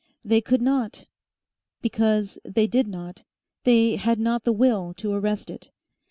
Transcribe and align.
They 0.25 0.41
could 0.41 0.63
not, 0.63 1.05
because 1.83 2.39
they 2.43 2.65
did 2.65 2.87
not, 2.87 3.23
they 3.65 3.97
had 3.97 4.19
not 4.19 4.45
the 4.45 4.51
will 4.51 4.95
to 4.95 5.13
arrest 5.13 5.51
it. 5.51 5.69